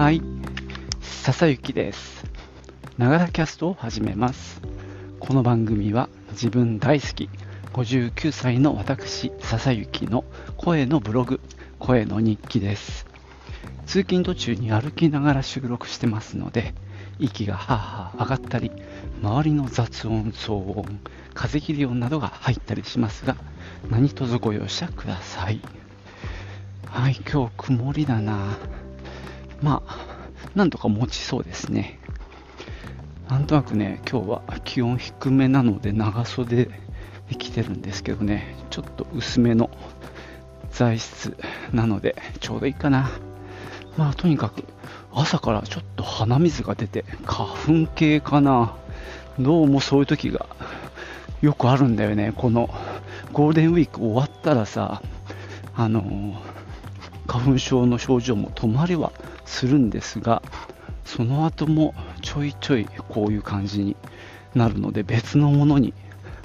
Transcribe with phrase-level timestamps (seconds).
[0.00, 0.22] はい、
[1.02, 2.24] 笹幸です。
[2.96, 4.62] ながらキャストを始めます。
[5.18, 7.28] この番組は自分大好き
[7.74, 10.24] 59歳の私笹幸の
[10.56, 11.38] 声のブログ、
[11.78, 13.04] 声の日記です。
[13.84, 16.72] 通勤途中に歩きながら収録してますので、
[17.18, 18.72] 息がはあはあ上がったり、
[19.22, 20.98] 周りの雑音、騒音、
[21.34, 23.36] 風切り音などが入ったりしますが、
[23.90, 25.60] 何卒ご容赦ください。
[26.86, 28.56] はい、今日曇りだな。
[29.62, 29.96] まあ、
[30.54, 31.98] なんとか持ちそうですね。
[33.28, 39.70] なんとなくね、今日は気温低めなので長袖で着てるんですけどね、ちょっと薄めの
[40.70, 41.36] 材質
[41.72, 43.10] なのでちょうどいいかな。
[43.96, 44.64] まあとにかく
[45.12, 48.76] 朝からちょっと鼻水が出て花粉系かな。
[49.38, 50.46] どうもそういう時が
[51.40, 52.32] よくあるんだよね。
[52.34, 52.70] この
[53.32, 55.02] ゴールデンウィーク終わったらさ、
[55.74, 56.60] あのー
[57.30, 59.12] 花粉症の症状も止まりは
[59.50, 60.42] するんですが
[61.04, 63.96] その後もちょいちょいこういう感じに
[64.54, 65.92] なるので別のものに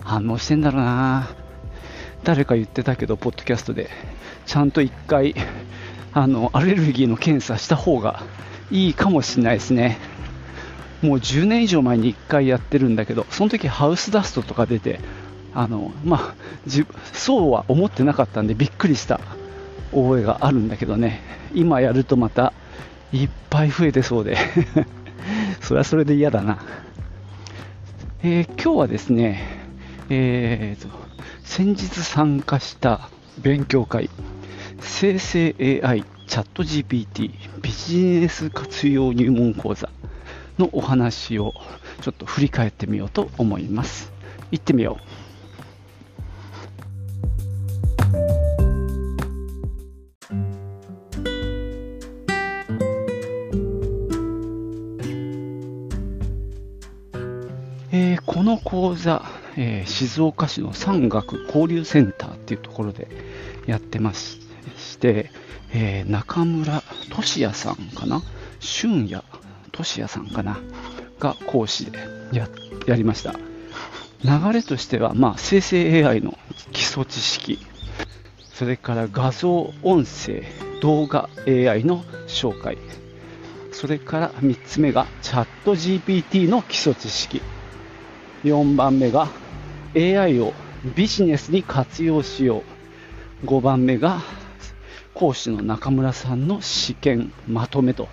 [0.03, 1.29] 反応してんだろうな。
[2.23, 3.89] 誰か言ってたけどポッドキャストで。
[4.45, 5.35] ちゃんと1回
[6.13, 8.23] あのアレルギーの検査した方が
[8.71, 9.97] いいかもしれないですね。
[11.01, 14.99] もう10年以上前に1回やってるんだけどその時ハウスダストとか出て
[15.53, 19.19] あのまあじそうは思ってなかったんでびっくりした
[19.91, 21.21] 覚えがあるんだけどね、
[21.53, 22.53] 今やるとまた
[23.15, 24.37] いっぱい増えてそうで、
[25.61, 26.59] それはそれで嫌だな。
[28.21, 29.41] えー今日はですね、
[30.09, 30.89] えーと、
[31.43, 34.09] 先日参加した勉強会、
[34.79, 39.89] 生成 AI チャット GPT ビジネス活用入門講座
[40.57, 41.53] のお話を
[42.01, 44.11] ちょっと振り返ってみようと思います。
[44.51, 45.14] 行ってみよう。
[58.45, 59.23] この講座、
[59.57, 63.07] えー静岡市の産学交流センターっていうところで
[63.65, 64.39] やってまし
[64.77, 65.31] して、
[65.73, 68.21] えー中村俊也さんかな？
[68.59, 69.23] 俊也
[69.71, 70.59] 俊也さんかな？
[71.19, 71.97] が講師で
[72.33, 72.47] や
[72.85, 73.33] やりました。
[73.33, 76.37] 流れとしては、まあ、生成 AI の
[76.71, 77.57] 基礎知識
[78.53, 80.43] それから画像音声
[80.83, 82.77] 動画 AI の紹介
[83.71, 87.41] それから3つ目がチャット GPT の基礎知識。
[88.45, 89.27] 4番目が
[89.95, 90.53] AI を
[90.95, 92.63] ビジネスに活用しよ
[93.43, 93.47] う。
[93.47, 94.21] 5番目が
[95.15, 98.07] 講師の中村さんの試験まとめと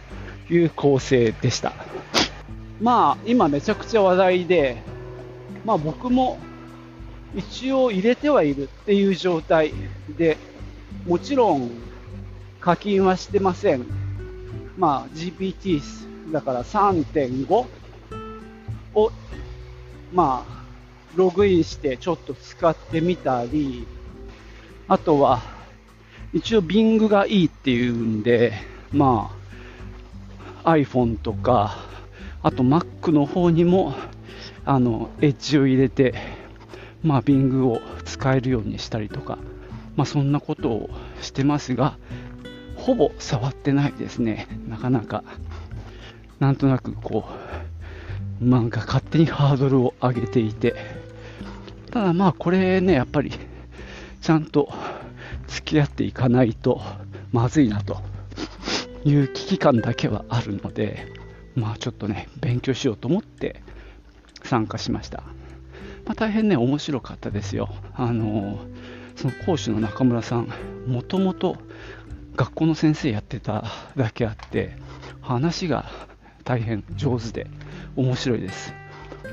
[0.48, 1.74] いう構成でした。
[2.80, 4.82] まあ今めちゃくちゃ話題で
[5.66, 6.38] まあ僕も
[7.34, 9.74] 一応入れてはいるっていう状態
[10.16, 10.38] で
[11.06, 11.70] もちろん
[12.58, 13.84] 課金はしてません。
[14.78, 15.82] まあ GPT
[16.32, 17.66] だから3.5
[18.94, 19.12] を
[20.12, 20.62] まあ、
[21.14, 23.86] ログインしてちょっと使ってみたり、
[24.88, 25.42] あとは、
[26.32, 28.52] 一応 Bing がいいっていうんで、
[28.92, 29.30] ま
[30.64, 31.76] あ、iPhone とか、
[32.42, 33.94] あと Mac の方にも、
[34.64, 36.14] あの、エッジを入れて、
[37.02, 39.38] まあ、Bing を使えるようにしたりとか、
[39.96, 40.90] まあ、そんなことを
[41.20, 41.96] してますが、
[42.76, 44.48] ほぼ触ってないですね。
[44.68, 45.24] なかなか、
[46.40, 47.71] なんとなくこう、
[48.42, 50.74] なんか勝手にハードルを上げていて、
[51.92, 53.30] ただまあこれね、やっぱり
[54.20, 54.72] ちゃんと
[55.46, 56.82] 付き合っていかないと
[57.30, 58.02] まずいなと
[59.04, 61.06] いう危機感だけはあるので、
[61.54, 63.62] まあちょっとね、勉強しようと思って
[64.42, 65.22] 参加しました。
[66.04, 67.68] まあ、大変ね、面白かったですよ。
[67.94, 68.58] あの
[69.14, 70.48] その講師の中村さん、
[70.86, 71.56] もともと
[72.34, 73.64] 学校の先生やってた
[73.96, 74.76] だけあって、
[75.20, 75.84] 話が
[76.44, 77.46] 大変上手で
[77.96, 78.74] 面白いです。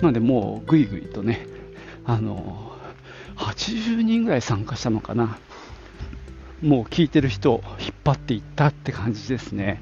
[0.02, 1.46] なのでもうぐいぐいとね、
[2.06, 2.72] あの
[3.38, 5.38] 80人ぐらい参加したのかな。
[6.62, 9.82] もう聞いてる人を引っ張っていったって感じですね。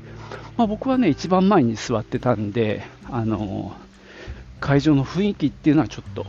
[0.57, 3.75] まあ、僕はね、一番前に座ってたんで、あの
[4.59, 6.25] 会場の雰囲気っていうのはちょっと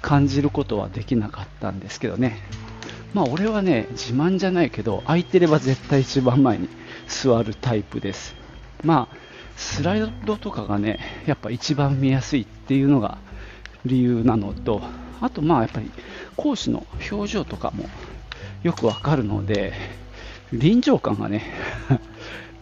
[0.00, 2.38] 感じることはできなかったんですけどね。
[3.14, 6.68] まあ俺はね、自慢じゃないけど、空いてれば絶対一番前に
[7.06, 8.34] 座るタイプです。
[8.82, 9.16] まあ、
[9.56, 13.18] スライドとかがね、やっぱ一番見やすいっていうのが
[13.84, 14.82] 理由なのと、
[15.20, 15.90] あとまあやっぱり
[16.36, 17.88] 講師の表情とかも
[18.62, 19.72] よくわかるので、
[20.52, 21.44] 臨場感がね、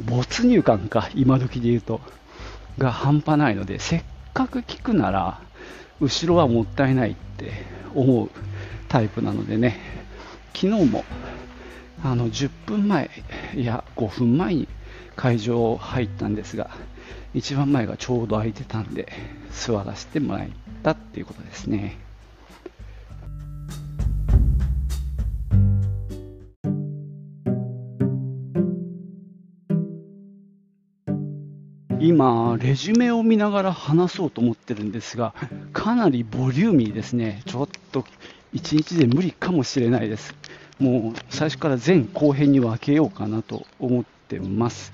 [0.05, 2.01] 没入感か、今時で言うと、
[2.79, 4.03] が半端ないので、せっ
[4.33, 5.41] かく聞くなら、
[6.01, 7.53] 後ろはもったいないって
[7.95, 8.31] 思う
[8.89, 9.79] タイプなのでね、
[10.55, 11.05] 昨日も
[12.05, 13.11] あの10分前、
[13.55, 14.69] いや5分前に
[15.17, 16.71] 会場入ったんですが、
[17.35, 19.09] 一番前がちょうど空いてたんで、
[19.53, 20.49] 座らせてもらっ
[20.83, 21.99] たっていうことですね。
[32.01, 35.35] 今、レジュメを見ながら話そうと思ってるんですが、
[35.73, 37.43] かなりボリューミーですね。
[37.47, 38.05] ちょっと
[38.55, 40.35] 1日で無理かもしれないです。
[40.81, 44.93] もう最初から全後編に分けようかなと思ってます。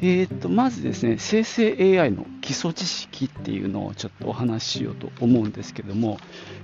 [0.00, 6.18] えーと、まずですね、生成 AI の基礎知識っていうのをちょっとお話ししようと思うんですけども、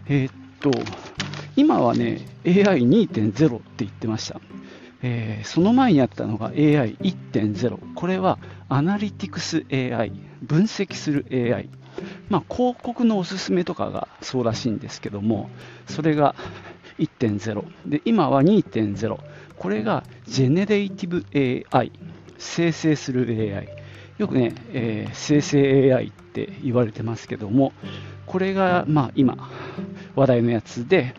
[0.06, 0.31] えー
[0.61, 0.70] と、
[1.56, 4.40] 今はね、AI2.0 って言ってました。
[5.02, 7.94] えー、その前にあったのが AI1.0。
[7.94, 8.38] これは
[8.69, 10.12] アナリティクス AI、
[10.43, 11.69] 分析する AI。
[12.28, 15.50] まあ、広告のおすすめとかがそうらしいんですけども、
[15.88, 16.34] それが
[16.98, 17.64] 1.0。
[17.87, 19.19] で、今は2.0。
[19.58, 21.25] これがジェネレイティブ
[21.72, 21.92] AI、
[22.38, 23.26] 生成する
[23.56, 23.69] AI。
[24.19, 27.72] よくね、えー、生成 AI って言われてますけども、
[28.26, 29.50] これが、まあ、今、
[30.14, 31.14] 話題のやつで、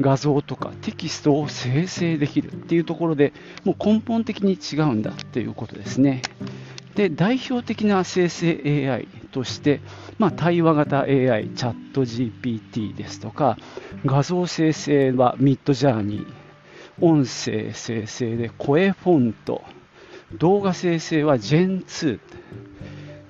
[0.00, 3.32] 画像とかテキストを生成できるっていうところで
[3.64, 6.22] もう根本的に違うんだっていうことですね。
[6.94, 8.60] で代表的な生成
[8.90, 9.80] AI として、
[10.18, 13.56] まあ、対話型 AI、チャット GPT ですとか、
[14.04, 16.26] 画像生成はミッドジャーニー、
[17.00, 19.62] 音声生成で声フォント、
[20.38, 22.18] 動画生成は Gen2、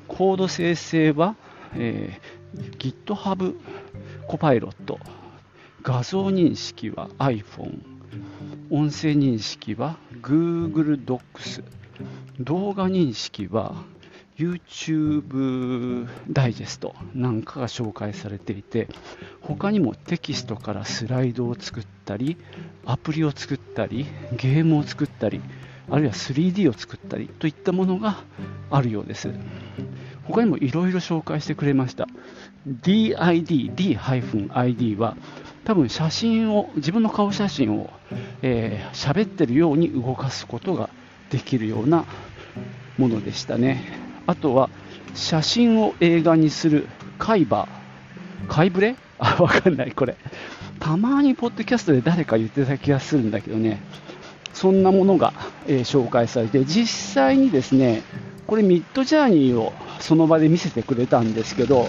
[0.09, 1.37] コード生成は、
[1.75, 3.55] えー、GitHub
[4.27, 4.99] コパイロット、
[5.83, 7.81] 画像認識は iPhone、
[8.71, 11.63] 音声認識は Google Docs、
[12.41, 13.75] 動画認識は
[14.39, 18.89] YouTube ダイジェストなんかが紹介されていて
[19.43, 22.39] 他にもテキストからスライドを作ったり
[22.87, 24.07] アプリを作ったり
[24.39, 25.43] ゲームを作ったり
[25.91, 28.23] あるいは 3D を作ったりといったものが
[28.71, 29.29] あるようです。
[30.25, 32.07] 他にもいろいろ紹介してくれました。
[32.67, 35.17] DID、D-ID は
[35.65, 40.89] 多分写真を自分の顔写真を喋、えー、ってるように動かすことが
[41.31, 42.05] できるような
[42.99, 43.85] ものでしたね。
[44.27, 44.71] あとは、
[45.15, 46.87] 写真を映画にする
[47.19, 48.49] カイバー。
[48.49, 48.97] カイブレ？
[49.19, 50.17] あ、わかんない、これ。
[50.79, 53.81] たまにポッドキャストで誰か言ってた気がするんだけどね。
[54.53, 55.33] そんなものが、
[55.67, 58.03] えー、紹介されて、実際にですね、
[58.47, 61.87] これミッドジャーニーをその場で見せてくれたんですけど、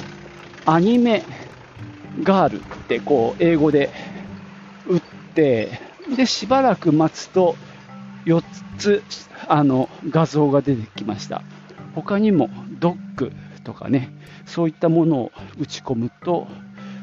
[0.66, 1.24] アニメ
[2.24, 3.90] ガールってこう英語で
[4.88, 5.02] 打っ
[5.34, 5.80] て、
[6.16, 7.56] で、しばらく待つと
[8.26, 8.44] 4
[8.78, 9.04] つ
[9.52, 11.42] あの画像が出てきました。
[11.94, 12.50] 他にも
[12.80, 13.34] ドッグ
[13.66, 14.10] とかね、
[14.46, 16.48] そういったものを打ち込むと、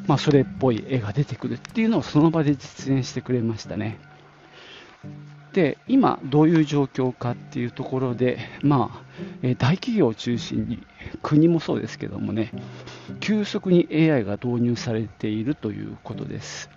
[0.07, 3.99] まあ、それっぽい絵が出てくるっていうのをその場で実演してくれましたね。
[5.53, 9.05] で、今どういう状況かっていうところで、ま
[9.43, 10.83] あ、大企業を中心に
[11.23, 12.51] 国もそうですけどもね、
[13.21, 16.71] 急速に AI が導入されているということです。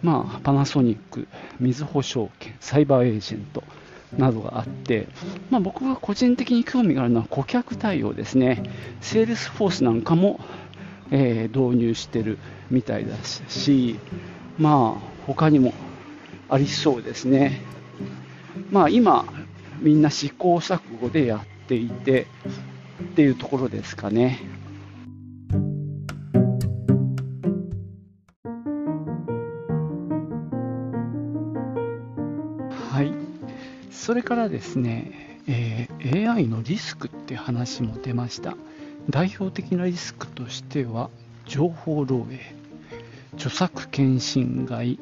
[0.00, 1.26] まあ、パナソニック、
[1.58, 3.64] みずほ証券、サイバーエージェント
[4.16, 5.06] などがあって、
[5.50, 8.62] まあ、僕が個人的に興味があるのは顧客対応ですね。
[9.00, 10.40] セールスフォースなんかも、
[11.10, 12.38] えー、導入してる
[12.70, 13.98] みたいだし、
[14.58, 15.74] まあ、他にも
[16.48, 17.60] ありそうですね。
[18.70, 19.24] まあ、今、
[19.80, 22.26] みんな試行錯誤でやっていて
[23.02, 24.40] っていうところですかね。
[34.08, 38.56] それからですね、えー、AI のリスクって話も出ました。
[39.10, 41.10] 代表的なリスクとしては、
[41.44, 42.38] 情報漏洩、
[43.34, 44.98] 著作権侵害、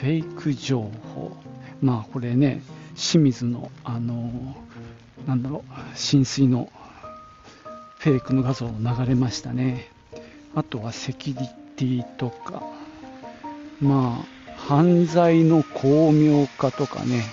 [0.00, 0.80] フェイク情
[1.14, 1.36] 報。
[1.82, 2.62] まあこれね、
[2.96, 4.56] 清水の、あの、
[5.26, 6.72] なんだろう、浸水の
[7.98, 9.90] フェイクの画像流れましたね。
[10.54, 12.62] あとはセキュリティとか、
[13.82, 17.24] まあ、犯罪の巧妙化とかね、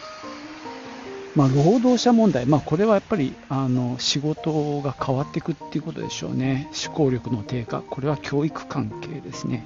[1.36, 9.66] まあ、労働者問題、まあ、これはやっぱりあの仕事が変わっていくっていうことでしょうね、思考力の低下、これは教育関係ですね。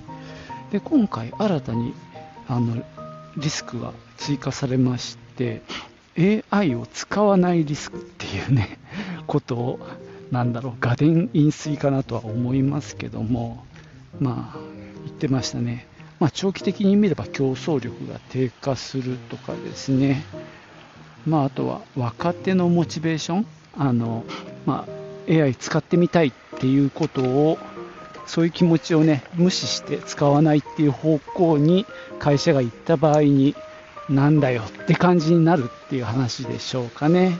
[0.72, 1.94] で今回、新たに
[2.48, 2.84] あの
[3.38, 5.62] リスクが追加されまして、
[6.52, 8.80] AI を使わないリスクっていうね、
[9.28, 9.80] ことを、
[10.32, 13.64] なんだろう、画電飲水かなとは思いますけども、
[14.20, 14.60] まあ、
[15.06, 15.88] 言ってましたね。
[16.20, 20.24] まあ、長期的に見れば競争力が低下するとかですね、
[21.26, 23.48] まあ、あとは若手のモチベーション、
[23.78, 24.24] あの
[24.66, 27.58] まあ、AI 使ってみたいっていうことを、
[28.26, 31.86] そういう気持ちをね、無視して使わないっていう方向に
[32.20, 33.56] 会社が行った場合に、
[34.10, 37.38] なんだよって感じになるっていう話でしょうかね。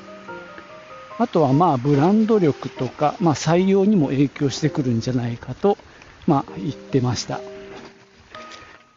[1.18, 5.78] あとはまあブランド力とか、まあ、採用にも影響してくるんじゃないかと、
[6.28, 7.42] まあ、言ってました。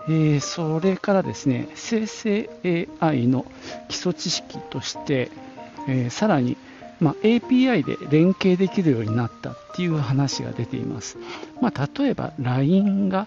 [0.09, 2.49] えー、それからですね、生成
[3.01, 3.47] AI の
[3.89, 5.31] 基礎知識として、
[5.89, 6.57] えー、さらに、
[7.01, 11.19] まあ、API で連携できるようになったっていう話が出ています。
[11.61, 13.27] まあ、例えば LINE が、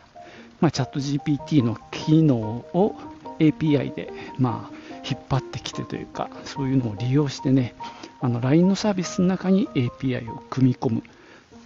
[0.61, 2.95] まあ、チャット GPT の機能を
[3.39, 4.75] API で、まあ、
[5.07, 7.75] 引っ張ってきてというか、そういうのを利用してね、
[8.21, 11.03] LINE のサービスの中に API を組み込む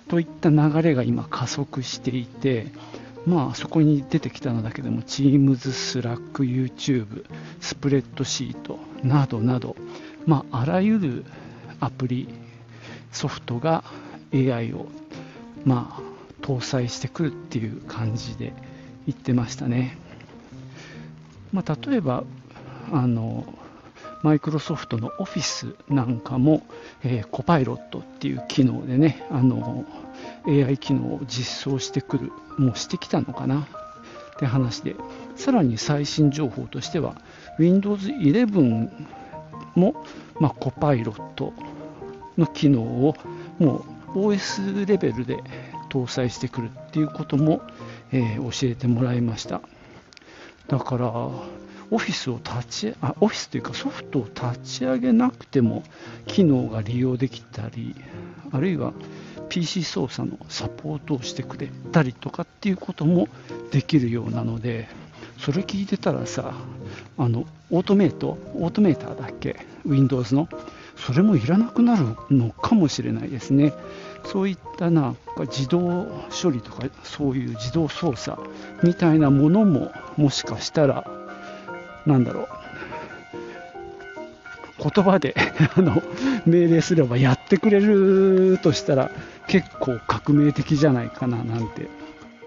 [0.09, 2.67] といった流れが今加速していて、
[3.29, 7.25] まあ、そこに出てきたのだけでも Teams、Slack、YouTube、
[7.61, 9.75] スプレッドシートなどなど、
[10.25, 11.25] まあ、あらゆる
[11.79, 12.27] アプリ、
[13.11, 13.83] ソフトが
[14.33, 14.87] AI を、
[15.63, 16.01] まあ、
[16.41, 18.51] 搭載してくるっていう感じで
[19.05, 19.95] 言ってましたね。
[21.53, 22.23] まあ、例えば
[22.91, 23.45] あの
[24.21, 26.65] マイクロソフトの Office なんかも、
[27.03, 29.85] えー、コパイロットっていう機能でねあの
[30.45, 33.65] AI 機能を実装してくる、もうしてきたのかなっ
[34.39, 34.95] て話で、
[35.35, 37.15] さらに最新情報としては、
[37.57, 38.89] Windows 11
[39.75, 40.05] も、
[40.39, 41.53] まあ、コパイロット
[42.37, 43.15] の機能を
[43.59, 43.85] も
[44.15, 45.43] う OS レベルで
[45.89, 47.61] 搭載してくるっていうことも、
[48.11, 49.61] えー、教えてもらいました。
[50.67, 51.29] だから、
[51.91, 55.83] オフィスを立ちあ、オフィスというかソフトを立ち上げなくても
[56.27, 57.95] 機能が利用できたり、
[58.51, 58.93] あるいは
[59.49, 63.27] PC 操作のサポートをしてくれたりとかっていうことも
[63.71, 64.87] できるようなので
[65.39, 66.53] それ聞いてたらさ
[67.17, 70.47] あのオートメイトオートメーターだっけ Windows の
[70.95, 73.73] それもいらなくなるのかもしれないですね。
[74.25, 78.37] そういったなんか自動処理とかそういう自動操作
[78.83, 81.09] みたいなものももしかしたら
[82.05, 82.47] なんだろう
[84.79, 85.35] 言葉で
[85.75, 86.01] あの
[86.45, 89.11] 命令すればやってくれるとしたら
[89.47, 91.87] 結構革命的じゃないかななんて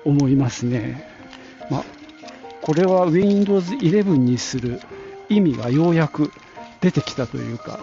[0.04, 1.06] 思いますね。
[1.70, 1.84] まあ、
[2.60, 4.80] これは Windows 11にする
[5.28, 6.32] 意味がようやく
[6.80, 7.80] 出てきたというか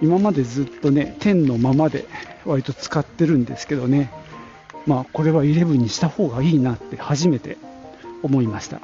[0.00, 2.06] 今までずっとね10のままで
[2.44, 4.10] 割と使ってるんですけどね
[4.86, 7.58] まあこれは11にした方がいいなって初めて
[8.22, 8.80] 思いました。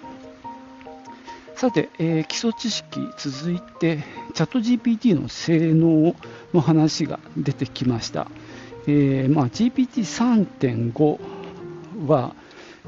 [1.65, 4.05] さて、えー、基礎知識続いて、
[4.35, 6.15] チャット GPT の性能
[6.53, 8.31] の話が出てきました。
[8.87, 11.19] えーまあ、GPT3.5
[12.07, 12.35] は、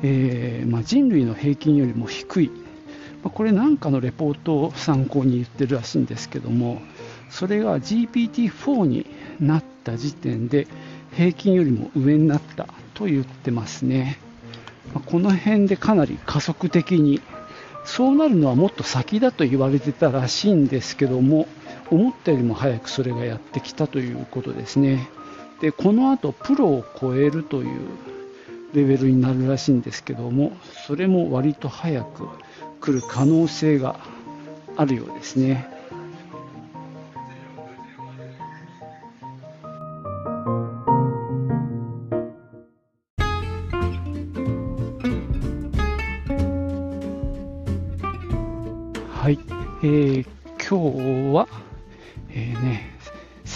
[0.03, 2.51] えーまあ、人類の平均よりも低い、
[3.23, 6.83] まあ、これなんかのレポートを参考に言ってるらしいんですけども、
[7.31, 9.07] それが GPT-4 に
[9.41, 10.67] なった時点で
[11.15, 14.19] 平均よりも上になったと言ってますね。
[14.93, 17.23] まあ、この辺でかなり加速的に
[17.87, 21.47] そうなるのはもっと先だと言われてたらしいんですけども
[21.91, 25.09] 思ったよりも早くそれがやってきたということですね。
[25.61, 27.89] でこのあとプロを超えるという
[28.75, 30.53] レベルになるらしいんですけども
[30.87, 32.29] それも割と早く
[32.81, 33.99] 来る可能性が
[34.77, 35.76] あるようですね。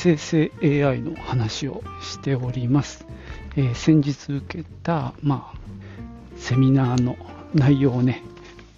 [0.03, 3.05] 生成 AI の話をしております。
[3.55, 5.59] えー、先日受けた、まあ、
[6.39, 7.19] セミナーの
[7.55, 8.23] 内容をね、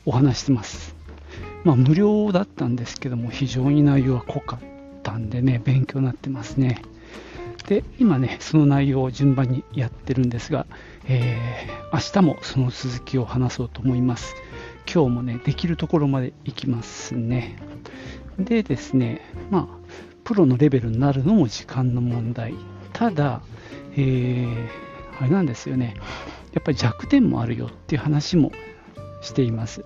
[0.05, 0.97] お話してます。
[1.63, 4.59] まあ、無料だったんですけども、非常に内容は濃かっ
[5.05, 6.83] たんでね、勉強になってますね。
[7.69, 10.67] で、今ね、その内容を順番にやってるんですが、
[11.07, 14.35] えー、明日もその続きを話そうと思います。
[14.93, 17.55] 今日もね、できるところまで行きますね。
[18.41, 19.82] でですね、まあ、
[20.25, 22.55] プロのレベルになるのも時間の問題。
[22.93, 23.43] ただ、
[23.93, 24.69] えー、
[25.21, 25.97] あれなんですよね。
[26.53, 28.53] やっぱり弱点もあるよっていう話も
[29.23, 29.85] しています。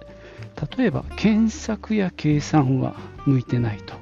[0.76, 3.95] 例えば、検索や計算は向いてないと。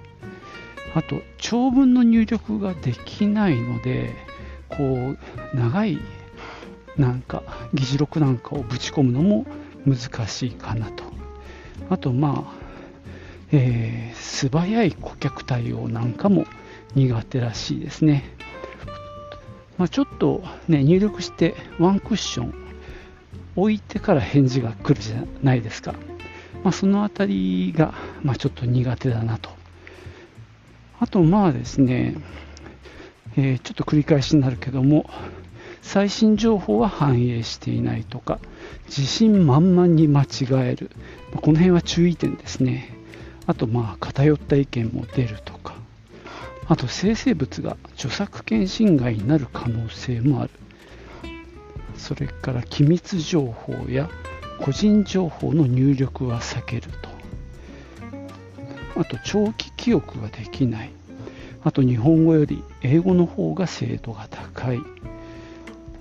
[0.94, 4.14] あと、長文の入力ができないので、
[4.68, 5.18] こう、
[5.56, 5.98] 長い
[6.96, 9.46] なんか議事録なんかをぶち込むのも
[9.86, 11.04] 難しいかなと。
[11.90, 12.63] あと、まあ、
[13.52, 16.46] えー、素早い顧客対応なんかも
[16.94, 18.24] 苦手らしいですね。
[19.78, 22.54] まあ、ちょっと、ね、入力してワンクッション
[23.56, 25.94] 置いてから返事が来るじゃないですか。
[26.62, 29.50] まあ、そのあたりが、まあ、ちょっと苦手だなと。
[31.00, 32.16] あと、まあですね、
[33.36, 35.10] えー、ちょっと繰り返しになるけども、
[35.82, 38.38] 最新情報は反映していないとか、
[38.86, 40.90] 自信満々に間違える、
[41.36, 42.93] この辺は注意点ですね。
[43.46, 45.74] あと、まあ、偏った意見も出るとか、
[46.66, 50.50] あと生成物が著作権侵害になる可能性もある。
[51.96, 54.08] それから機密情報や
[54.60, 59.00] 個人情報の入力は避けると。
[59.00, 60.90] あと長期記憶ができない。
[61.62, 64.80] あと日本語より英語の方が精度が高い。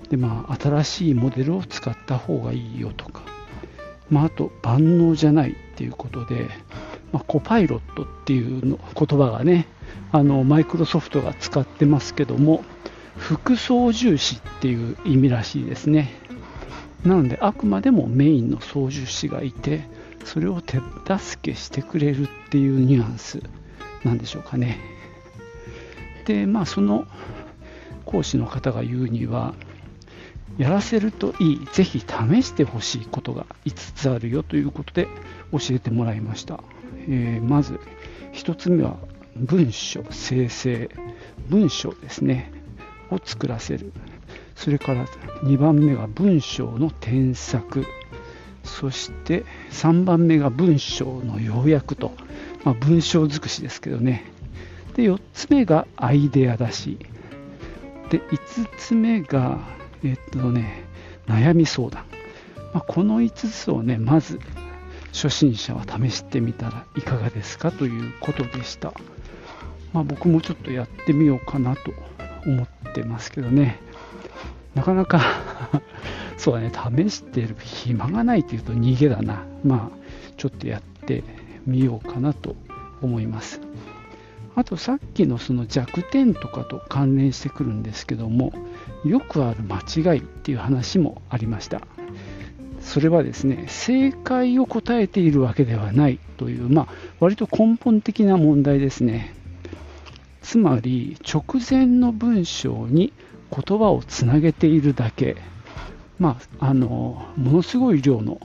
[0.08, 3.22] でまあ新しいモデルを使った方がいいよとか。
[4.10, 6.48] まあ、あと万能じゃないっていうことで、
[7.14, 9.68] まあ、コパイロットっていうの言葉がね
[10.10, 12.64] あのマイクロソフトが使ってますけども
[13.16, 16.12] 副操縦士っていう意味らしいですね。
[17.04, 19.84] なのであくまでもメインの操縦士がいて
[20.24, 20.80] それを手
[21.18, 23.40] 助けしてくれるっていうニュアンス
[24.02, 24.80] なんでしょうかね。
[26.26, 27.06] でまあその
[28.06, 29.54] 講師の方が言うには
[30.58, 35.06] やらせるといいぜひ試してほしいことが5つあるよということで
[35.52, 36.60] 教えてもらいました、
[37.08, 37.80] えー、まず
[38.32, 38.96] 1つ目は
[39.36, 40.88] 文書生成
[41.48, 42.52] 文章ですね。
[43.10, 43.92] を作らせる。
[44.54, 45.06] それから
[45.42, 47.84] 2番目が文章の添削。
[48.62, 52.12] そして3番目が文章の要約と、
[52.64, 54.24] まあ、文章尽くしですけどね。
[54.94, 56.98] で4つ目がアイデア出し。
[58.10, 59.58] で5つ目が
[60.02, 60.84] えっとね
[61.26, 62.04] 悩み相談、
[62.74, 64.38] まあ、この5つをねまず
[65.14, 68.92] 初心者は試してみたらいかがですかということでした、
[69.92, 71.92] まあ、僕もちょっとやってみようかなと
[72.44, 73.80] 思ってますけどね。
[74.74, 75.22] なかなか
[76.36, 76.72] そうだね。
[77.08, 79.44] 試してる暇がないというと逃げだな。
[79.64, 79.98] まあ
[80.36, 81.22] ちょっとやって
[81.64, 82.56] みようかなと
[83.00, 83.60] 思います。
[84.56, 88.52] あとさっきのその弱点とかと関連してくるんですけども
[89.04, 91.80] よくある間違いっていう話もありました。
[92.94, 99.34] それはですね正解を答えているわけではないという、まあ、割と根本的な問題ですね。
[100.42, 103.12] つまり直前の文章に
[103.50, 105.38] 言葉をつなげているだけ、
[106.20, 108.38] まあ、あのものすごい量の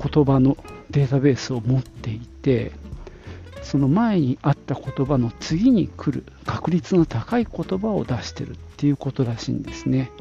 [0.00, 0.56] 言葉の
[0.90, 2.70] データベースを持っていて
[3.60, 10.12] その前にあった言葉の次に来る確率の高い言葉を出してるっていうことらしいんですね。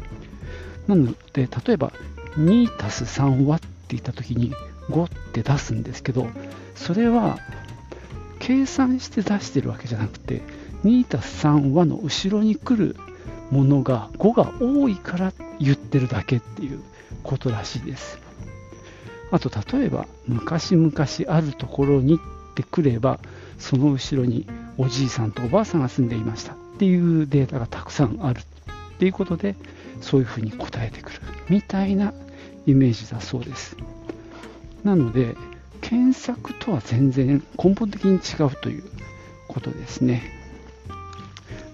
[0.87, 1.93] なので例えば
[2.37, 4.53] 2たす3はって言った時に
[4.89, 6.27] 5って出すんですけど
[6.75, 7.37] それは
[8.39, 10.41] 計算して出してるわけじゃなくて
[10.83, 12.95] 2たす3はの後ろに来る
[13.51, 16.81] ものが5が多いから言ってるだけっていう
[17.23, 18.19] ことらしいです。
[19.31, 20.93] あと例えば昔々
[21.27, 22.19] あるところにっ
[22.55, 23.19] てくれば
[23.57, 24.45] その後ろに
[24.77, 28.43] おじいさんとおばあさんが住んでいましたっていうデータがたくさんあるっ
[28.99, 29.55] ていうことで
[30.01, 32.13] そういうふうに答えてくるみたいな
[32.65, 33.75] イメージだそうです。
[34.83, 35.35] なので
[35.81, 38.83] 検索とは全然根本的に違うという
[39.47, 40.21] ことですね、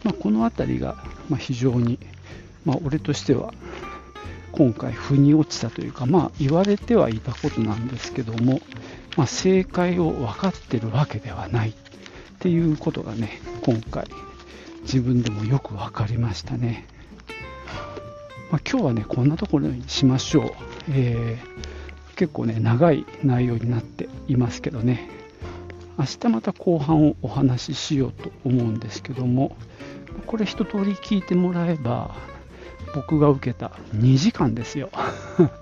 [0.04, 0.96] まあ、この辺りが
[1.38, 2.00] 非常に、
[2.64, 3.54] まあ、俺としては
[4.52, 8.62] 今回腑に落ちたというか、まあ、言われてはいたことなんですけども、
[9.18, 11.74] まあ、正解を分かってるわけではないっ
[12.40, 14.06] ていうことがね今回
[14.84, 16.88] 自分でもよく分かりましたね、
[18.52, 20.52] まあ、今日はねこんなところにしましょう、
[20.92, 25.10] えー、結構ね長い内容になっていますけどね。
[25.98, 29.56] 明日また後半をお話ししようと思うんですけども
[30.28, 32.14] これ一通り聞いてもらえば
[32.94, 34.90] 僕が受けた2時間ですよ。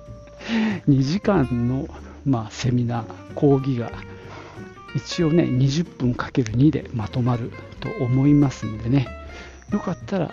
[0.89, 1.88] 2時間の
[2.26, 3.91] まあ、セミナー、講義が
[4.96, 9.08] 一応ね、20分かける2でまとまると思いますんでね、
[9.72, 10.32] よかったら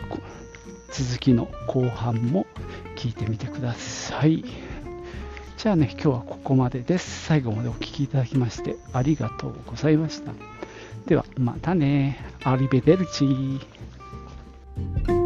[0.92, 2.46] 続きの後半も
[2.96, 4.44] 聞いてみてください。
[5.56, 7.26] じゃあね、今日はここまでです。
[7.26, 10.32] 最後までお聴きいただきましてありがとうございました。
[11.06, 12.24] では、またね。
[12.44, 15.19] アリベデルチー。